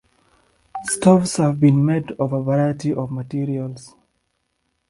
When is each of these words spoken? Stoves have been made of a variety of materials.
Stoves 0.85 1.35
have 1.37 1.59
been 1.59 1.85
made 1.85 2.09
of 2.13 2.33
a 2.33 2.41
variety 2.41 2.91
of 2.91 3.11
materials. 3.11 3.93